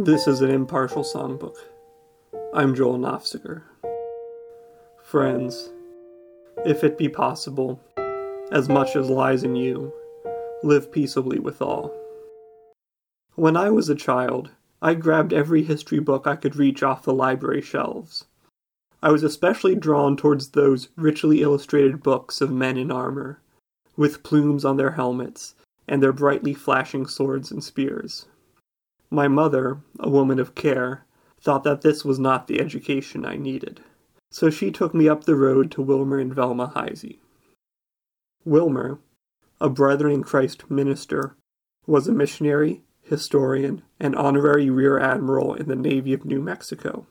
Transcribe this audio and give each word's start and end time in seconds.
This 0.00 0.28
is 0.28 0.42
an 0.42 0.50
impartial 0.50 1.02
songbook. 1.02 1.56
I'm 2.54 2.72
Joel 2.72 3.00
Nofziger. 3.00 3.62
Friends, 5.02 5.70
if 6.64 6.84
it 6.84 6.96
be 6.96 7.08
possible, 7.08 7.80
as 8.52 8.68
much 8.68 8.94
as 8.94 9.10
lies 9.10 9.42
in 9.42 9.56
you, 9.56 9.92
live 10.62 10.92
peaceably 10.92 11.40
with 11.40 11.60
all. 11.60 11.92
When 13.34 13.56
I 13.56 13.70
was 13.70 13.88
a 13.88 13.96
child, 13.96 14.50
I 14.80 14.94
grabbed 14.94 15.32
every 15.32 15.64
history 15.64 15.98
book 15.98 16.28
I 16.28 16.36
could 16.36 16.54
reach 16.54 16.84
off 16.84 17.02
the 17.02 17.12
library 17.12 17.60
shelves. 17.60 18.26
I 19.02 19.10
was 19.10 19.24
especially 19.24 19.74
drawn 19.74 20.16
towards 20.16 20.50
those 20.50 20.90
richly 20.94 21.42
illustrated 21.42 22.04
books 22.04 22.40
of 22.40 22.52
men 22.52 22.76
in 22.76 22.92
armor, 22.92 23.40
with 23.96 24.22
plumes 24.22 24.64
on 24.64 24.76
their 24.76 24.92
helmets 24.92 25.56
and 25.88 26.00
their 26.00 26.12
brightly 26.12 26.54
flashing 26.54 27.08
swords 27.08 27.50
and 27.50 27.64
spears. 27.64 28.26
My 29.10 29.26
mother, 29.26 29.78
a 29.98 30.10
woman 30.10 30.38
of 30.38 30.54
care, 30.54 31.04
thought 31.40 31.64
that 31.64 31.80
this 31.80 32.04
was 32.04 32.18
not 32.18 32.46
the 32.46 32.60
education 32.60 33.24
I 33.24 33.36
needed, 33.36 33.80
so 34.30 34.50
she 34.50 34.70
took 34.70 34.94
me 34.94 35.08
up 35.08 35.24
the 35.24 35.36
road 35.36 35.70
to 35.72 35.82
Wilmer 35.82 36.18
and 36.18 36.34
Velma 36.34 36.72
Heisey. 36.74 37.18
Wilmer, 38.44 38.98
a 39.60 39.68
Brethren 39.68 40.12
in 40.12 40.22
Christ 40.22 40.70
minister, 40.70 41.36
was 41.86 42.06
a 42.06 42.12
missionary, 42.12 42.82
historian, 43.02 43.82
and 43.98 44.14
honorary 44.14 44.68
rear 44.68 44.98
admiral 44.98 45.54
in 45.54 45.68
the 45.68 45.76
Navy 45.76 46.12
of 46.12 46.24
New 46.24 46.42
Mexico. 46.42 47.06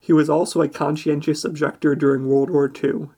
He 0.00 0.12
was 0.12 0.30
also 0.30 0.62
a 0.62 0.68
conscientious 0.68 1.44
objector 1.44 1.94
during 1.94 2.28
World 2.28 2.50
War 2.50 2.70
II, 2.82 3.10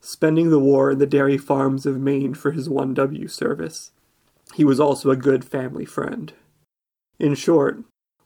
spending 0.00 0.50
the 0.50 0.58
war 0.58 0.90
in 0.90 0.98
the 0.98 1.06
dairy 1.06 1.38
farms 1.38 1.86
of 1.86 2.00
Maine 2.00 2.34
for 2.34 2.52
his 2.52 2.68
1W 2.68 3.30
service. 3.30 3.92
He 4.54 4.64
was 4.64 4.80
also 4.80 5.10
a 5.10 5.16
good 5.16 5.44
family 5.44 5.84
friend. 5.84 6.32
In 7.20 7.34
short, 7.34 7.84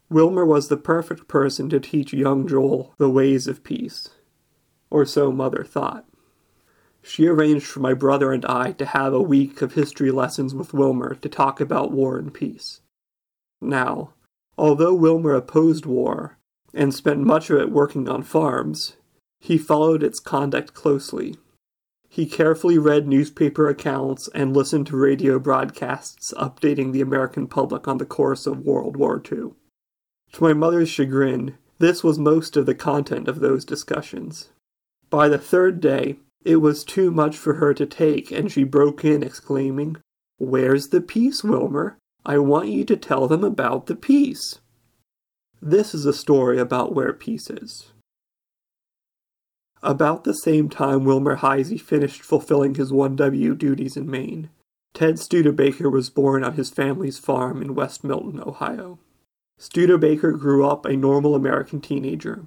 Wilmer 0.08 0.46
was 0.46 0.68
the 0.68 0.76
perfect 0.76 1.26
person 1.26 1.68
to 1.70 1.80
teach 1.80 2.14
young 2.14 2.46
Joel 2.46 2.94
the 2.96 3.10
ways 3.10 3.48
of 3.48 3.64
peace. 3.64 4.10
Or 4.88 5.04
so 5.04 5.32
Mother 5.32 5.64
thought. 5.64 6.04
She 7.02 7.26
arranged 7.26 7.66
for 7.66 7.80
my 7.80 7.92
brother 7.92 8.32
and 8.32 8.46
I 8.46 8.70
to 8.72 8.86
have 8.86 9.12
a 9.12 9.20
week 9.20 9.60
of 9.62 9.74
history 9.74 10.12
lessons 10.12 10.54
with 10.54 10.72
Wilmer 10.72 11.16
to 11.16 11.28
talk 11.28 11.60
about 11.60 11.90
war 11.90 12.18
and 12.18 12.32
peace. 12.32 12.82
Now, 13.60 14.14
although 14.56 14.94
Wilmer 14.94 15.34
opposed 15.34 15.86
war 15.86 16.38
and 16.72 16.94
spent 16.94 17.18
much 17.18 17.50
of 17.50 17.60
it 17.60 17.72
working 17.72 18.08
on 18.08 18.22
farms, 18.22 18.96
he 19.40 19.58
followed 19.58 20.04
its 20.04 20.20
conduct 20.20 20.72
closely. 20.72 21.36
He 22.14 22.26
carefully 22.26 22.78
read 22.78 23.08
newspaper 23.08 23.68
accounts 23.68 24.28
and 24.36 24.56
listened 24.56 24.86
to 24.86 24.96
radio 24.96 25.40
broadcasts 25.40 26.32
updating 26.34 26.92
the 26.92 27.00
American 27.00 27.48
public 27.48 27.88
on 27.88 27.98
the 27.98 28.06
course 28.06 28.46
of 28.46 28.64
World 28.64 28.96
War 28.96 29.20
II. 29.20 29.50
To 30.34 30.40
my 30.40 30.52
mother's 30.52 30.88
chagrin, 30.88 31.58
this 31.80 32.04
was 32.04 32.16
most 32.16 32.56
of 32.56 32.66
the 32.66 32.74
content 32.76 33.26
of 33.26 33.40
those 33.40 33.64
discussions. 33.64 34.50
By 35.10 35.28
the 35.28 35.38
third 35.38 35.80
day, 35.80 36.20
it 36.44 36.58
was 36.58 36.84
too 36.84 37.10
much 37.10 37.36
for 37.36 37.54
her 37.54 37.74
to 37.74 37.84
take, 37.84 38.30
and 38.30 38.48
she 38.48 38.62
broke 38.62 39.04
in, 39.04 39.24
exclaiming, 39.24 39.96
Where's 40.38 40.90
the 40.90 41.00
peace, 41.00 41.42
Wilmer? 41.42 41.98
I 42.24 42.38
want 42.38 42.68
you 42.68 42.84
to 42.84 42.96
tell 42.96 43.26
them 43.26 43.42
about 43.42 43.86
the 43.86 43.96
peace. 43.96 44.60
This 45.60 45.92
is 45.92 46.06
a 46.06 46.12
story 46.12 46.60
about 46.60 46.94
where 46.94 47.12
peace 47.12 47.50
is. 47.50 47.90
About 49.84 50.24
the 50.24 50.32
same 50.32 50.70
time 50.70 51.04
Wilmer 51.04 51.36
Heisey 51.36 51.78
finished 51.78 52.22
fulfilling 52.22 52.74
his 52.74 52.90
1W 52.90 53.58
duties 53.58 53.98
in 53.98 54.10
Maine, 54.10 54.48
Ted 54.94 55.18
Studebaker 55.18 55.90
was 55.90 56.08
born 56.08 56.42
on 56.42 56.54
his 56.54 56.70
family's 56.70 57.18
farm 57.18 57.60
in 57.60 57.74
West 57.74 58.02
Milton, 58.02 58.40
Ohio. 58.40 58.98
Studebaker 59.58 60.32
grew 60.32 60.66
up 60.66 60.86
a 60.86 60.96
normal 60.96 61.34
American 61.34 61.82
teenager. 61.82 62.46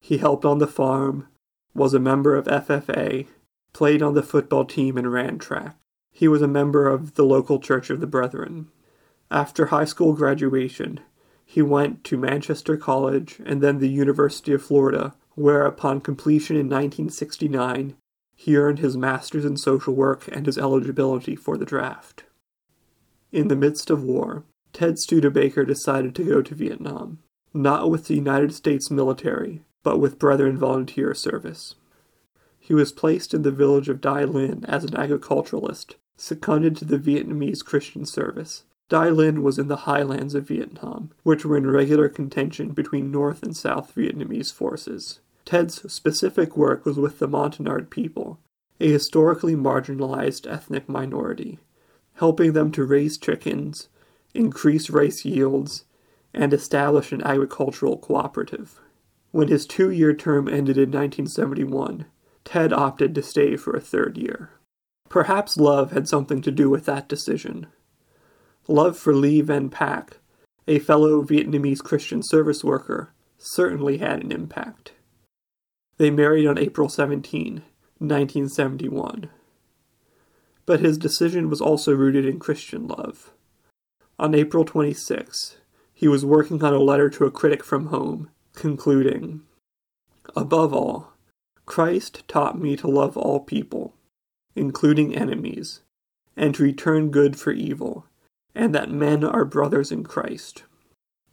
He 0.00 0.16
helped 0.16 0.46
on 0.46 0.56
the 0.56 0.66
farm, 0.66 1.28
was 1.74 1.92
a 1.92 1.98
member 1.98 2.34
of 2.34 2.46
FFA, 2.46 3.26
played 3.74 4.00
on 4.00 4.14
the 4.14 4.22
football 4.22 4.64
team, 4.64 4.96
and 4.96 5.12
ran 5.12 5.38
track. 5.38 5.76
He 6.10 6.26
was 6.26 6.40
a 6.40 6.48
member 6.48 6.88
of 6.88 7.16
the 7.16 7.26
local 7.26 7.60
Church 7.60 7.90
of 7.90 8.00
the 8.00 8.06
Brethren. 8.06 8.68
After 9.30 9.66
high 9.66 9.84
school 9.84 10.14
graduation, 10.14 11.00
he 11.44 11.60
went 11.60 12.02
to 12.04 12.16
Manchester 12.16 12.78
College 12.78 13.42
and 13.44 13.60
then 13.60 13.78
the 13.78 13.90
University 13.90 14.54
of 14.54 14.62
Florida, 14.62 15.14
where 15.36 15.64
upon 15.64 16.00
completion 16.00 16.56
in 16.56 16.66
1969, 16.66 17.94
he 18.34 18.56
earned 18.56 18.80
his 18.80 18.96
master's 18.96 19.44
in 19.44 19.56
social 19.56 19.94
work 19.94 20.28
and 20.32 20.46
his 20.46 20.58
eligibility 20.58 21.36
for 21.36 21.56
the 21.56 21.64
draft. 21.64 22.24
In 23.30 23.48
the 23.48 23.56
midst 23.56 23.90
of 23.90 24.02
war, 24.02 24.44
Ted 24.72 24.98
Studebaker 24.98 25.64
decided 25.64 26.14
to 26.14 26.24
go 26.24 26.42
to 26.42 26.54
Vietnam, 26.54 27.18
not 27.54 27.90
with 27.90 28.06
the 28.06 28.14
United 28.14 28.52
States 28.52 28.90
military, 28.90 29.62
but 29.82 29.98
with 29.98 30.18
Brethren 30.18 30.58
volunteer 30.58 31.14
service. 31.14 31.76
He 32.58 32.74
was 32.74 32.92
placed 32.92 33.32
in 33.32 33.42
the 33.42 33.50
village 33.50 33.88
of 33.88 34.00
Di 34.00 34.24
Linh 34.24 34.64
as 34.64 34.84
an 34.84 34.96
agriculturalist, 34.96 35.96
seconded 36.16 36.76
to 36.76 36.84
the 36.84 36.98
Vietnamese 36.98 37.64
Christian 37.64 38.04
service. 38.04 38.64
Di 38.88 39.08
Linh 39.10 39.42
was 39.42 39.58
in 39.58 39.68
the 39.68 39.84
highlands 39.84 40.34
of 40.34 40.48
Vietnam, 40.48 41.10
which 41.22 41.44
were 41.44 41.56
in 41.56 41.70
regular 41.70 42.08
contention 42.08 42.70
between 42.70 43.10
North 43.10 43.42
and 43.42 43.56
South 43.56 43.94
Vietnamese 43.94 44.52
forces. 44.52 45.20
Ted's 45.46 45.90
specific 45.90 46.56
work 46.56 46.84
was 46.84 46.98
with 46.98 47.20
the 47.20 47.28
Montagnard 47.28 47.88
people, 47.88 48.40
a 48.80 48.90
historically 48.90 49.54
marginalized 49.54 50.50
ethnic 50.50 50.88
minority, 50.88 51.60
helping 52.14 52.52
them 52.52 52.72
to 52.72 52.84
raise 52.84 53.16
chickens, 53.16 53.88
increase 54.34 54.90
rice 54.90 55.24
yields, 55.24 55.84
and 56.34 56.52
establish 56.52 57.12
an 57.12 57.22
agricultural 57.22 57.96
cooperative. 57.96 58.80
When 59.30 59.46
his 59.46 59.66
two 59.66 59.90
year 59.90 60.12
term 60.14 60.48
ended 60.48 60.76
in 60.76 60.90
1971, 60.90 62.06
Ted 62.44 62.72
opted 62.72 63.14
to 63.14 63.22
stay 63.22 63.54
for 63.56 63.74
a 63.74 63.80
third 63.80 64.18
year. 64.18 64.50
Perhaps 65.08 65.56
love 65.56 65.92
had 65.92 66.08
something 66.08 66.42
to 66.42 66.50
do 66.50 66.68
with 66.68 66.86
that 66.86 67.08
decision. 67.08 67.68
Love 68.66 68.98
for 68.98 69.14
Lee 69.14 69.42
Van 69.42 69.70
Pak, 69.70 70.18
a 70.66 70.80
fellow 70.80 71.22
Vietnamese 71.22 71.82
Christian 71.82 72.20
service 72.24 72.64
worker, 72.64 73.12
certainly 73.38 73.98
had 73.98 74.24
an 74.24 74.32
impact. 74.32 74.92
They 75.98 76.10
married 76.10 76.46
on 76.46 76.58
April 76.58 76.88
17, 76.88 77.62
1971. 77.98 79.30
But 80.66 80.80
his 80.80 80.98
decision 80.98 81.48
was 81.48 81.60
also 81.60 81.94
rooted 81.94 82.26
in 82.26 82.38
Christian 82.38 82.86
love. 82.86 83.32
On 84.18 84.34
April 84.34 84.64
26, 84.64 85.56
he 85.94 86.08
was 86.08 86.24
working 86.24 86.62
on 86.62 86.74
a 86.74 86.78
letter 86.78 87.08
to 87.10 87.24
a 87.24 87.30
critic 87.30 87.64
from 87.64 87.86
home, 87.86 88.30
concluding 88.54 89.42
Above 90.34 90.74
all, 90.74 91.12
Christ 91.64 92.26
taught 92.28 92.58
me 92.58 92.76
to 92.76 92.88
love 92.88 93.16
all 93.16 93.40
people, 93.40 93.94
including 94.54 95.14
enemies, 95.14 95.80
and 96.36 96.54
to 96.54 96.62
return 96.62 97.10
good 97.10 97.38
for 97.38 97.52
evil, 97.52 98.06
and 98.54 98.74
that 98.74 98.90
men 98.90 99.24
are 99.24 99.44
brothers 99.44 99.90
in 99.90 100.04
Christ. 100.04 100.64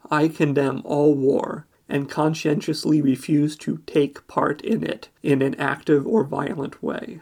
I 0.09 0.27
condemn 0.27 0.81
all 0.85 1.15
war 1.15 1.67
and 1.93 2.09
conscientiously 2.09 3.03
refuse 3.03 3.55
to 3.55 3.77
take 3.85 4.25
part 4.27 4.61
in 4.61 4.83
it 4.83 5.09
in 5.21 5.43
an 5.43 5.53
active 5.59 6.07
or 6.07 6.23
violent 6.23 6.81
way. 6.81 7.21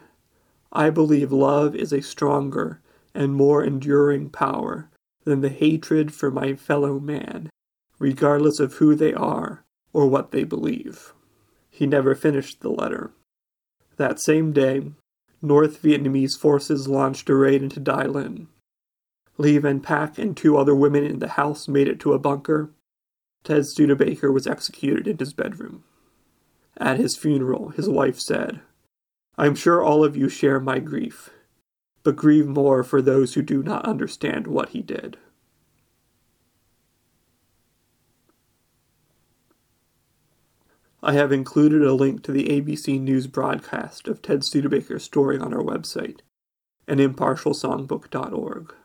I 0.72 0.90
believe 0.90 1.34
love 1.34 1.76
is 1.76 1.92
a 1.92 2.02
stronger 2.02 2.80
and 3.14 3.36
more 3.36 3.62
enduring 3.62 4.30
power 4.30 4.90
than 5.26 5.42
the 5.42 5.50
hatred 5.50 6.14
for 6.14 6.32
my 6.32 6.54
fellow 6.54 7.02
man, 7.02 7.50
regardless 8.00 8.62
of 8.62 8.76
who 8.76 8.96
they 8.96 9.14
are 9.14 9.62
or 9.92 10.08
what 10.08 10.32
they 10.32 10.46
believe. 10.46 11.14
He 11.70 11.86
never 11.86 12.16
finished 12.16 12.62
the 12.62 12.72
letter. 12.72 13.12
That 13.98 14.22
same 14.22 14.54
day, 14.54 14.94
North 15.42 15.82
Vietnamese 15.82 16.40
forces 16.40 16.88
launched 16.88 17.30
a 17.30 17.36
raid 17.36 17.62
into 17.62 17.82
Di 17.82 18.06
Linh. 18.06 18.48
Lee 19.38 19.58
Van 19.58 19.82
Pak 19.82 20.18
and 20.18 20.38
two 20.38 20.56
other 20.56 20.74
women 20.74 21.04
in 21.04 21.20
the 21.20 21.30
house 21.30 21.68
made 21.68 21.90
it 21.90 22.00
to 22.00 22.14
a 22.14 22.20
bunker 22.20 22.70
Ted 23.44 23.66
Studebaker 23.66 24.32
was 24.32 24.46
executed 24.46 25.08
in 25.08 25.18
his 25.18 25.34
bedroom. 25.34 25.84
At 26.78 26.98
his 26.98 27.16
funeral, 27.16 27.70
his 27.70 27.90
wife 27.90 28.20
said, 28.20 28.62
I'm 29.38 29.56
sure 29.56 29.82
all 29.82 30.04
of 30.04 30.16
you 30.16 30.30
share 30.30 30.60
my 30.60 30.80
grief, 30.80 31.32
but 32.04 32.16
grieve 32.16 32.48
more 32.48 32.84
for 32.84 33.02
those 33.02 33.34
who 33.34 33.42
do 33.42 33.64
not 33.64 33.86
understand 33.86 34.48
what 34.48 34.70
he 34.70 34.82
did. 34.82 35.18
I 41.04 41.14
have 41.14 41.32
included 41.32 41.82
a 41.82 41.96
link 41.96 42.22
to 42.24 42.32
the 42.32 42.50
ABC 42.50 43.02
News 43.02 43.26
broadcast 43.26 44.08
of 44.08 44.22
Ted 44.22 44.44
Studebaker's 44.44 45.04
story 45.04 45.40
on 45.40 45.52
our 45.52 45.64
website, 45.64 46.20
animpartialsongbook.org. 46.88 48.76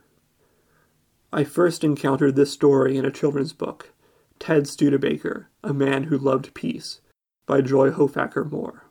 I 1.30 1.44
first 1.44 1.84
encountered 1.84 2.34
this 2.34 2.52
story 2.52 2.96
in 2.96 3.04
a 3.04 3.10
children's 3.10 3.52
book 3.52 3.92
Ted 4.38 4.66
Studebaker, 4.68 5.48
A 5.62 5.72
Man 5.72 6.04
Who 6.04 6.18
Loved 6.18 6.54
Peace, 6.54 7.00
by 7.46 7.60
Joy 7.60 7.90
Hofacker 7.90 8.50
Moore. 8.50 8.84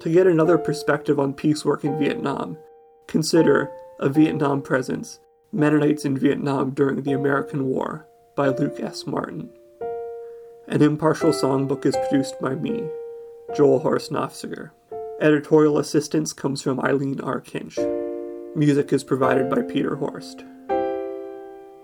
To 0.00 0.10
get 0.10 0.26
another 0.26 0.58
perspective 0.58 1.18
on 1.18 1.34
peace 1.34 1.64
work 1.64 1.84
in 1.84 1.98
Vietnam, 1.98 2.56
consider 3.06 3.70
A 3.98 4.08
Vietnam 4.08 4.62
Presence 4.62 5.20
Mennonites 5.52 6.04
in 6.04 6.18
Vietnam 6.18 6.70
During 6.70 7.02
the 7.02 7.12
American 7.12 7.66
War 7.66 8.06
by 8.36 8.48
Luke 8.48 8.78
S. 8.78 9.06
Martin. 9.06 9.50
An 10.68 10.82
Impartial 10.82 11.30
Songbook 11.30 11.86
is 11.86 11.96
produced 11.96 12.40
by 12.40 12.54
me, 12.54 12.88
Joel 13.56 13.78
Horst 13.78 14.10
Nofziger. 14.10 14.70
Editorial 15.20 15.78
assistance 15.78 16.32
comes 16.32 16.60
from 16.60 16.80
Eileen 16.80 17.20
R. 17.20 17.40
Kinch. 17.40 17.78
Music 18.54 18.92
is 18.92 19.04
provided 19.04 19.48
by 19.48 19.62
Peter 19.62 19.96
Horst. 19.96 20.44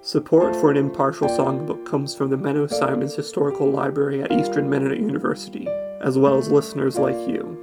Support 0.04 0.56
for 0.56 0.68
an 0.72 0.76
impartial 0.76 1.28
songbook 1.28 1.86
comes 1.86 2.12
from 2.12 2.30
the 2.30 2.36
Menno 2.36 2.68
Simons 2.68 3.14
Historical 3.14 3.70
Library 3.70 4.20
at 4.20 4.32
Eastern 4.32 4.68
Mennonite 4.68 4.98
University, 4.98 5.68
as 6.00 6.18
well 6.18 6.36
as 6.36 6.50
listeners 6.50 6.98
like 6.98 7.14
you. 7.28 7.56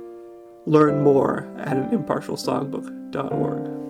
Learn 0.65 1.03
more 1.03 1.53
at 1.57 1.91
impartialsongbook.org. 1.91 3.88